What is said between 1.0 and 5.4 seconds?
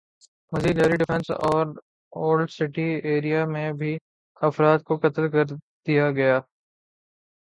defence اور old city area میں بھی افراد کو قتل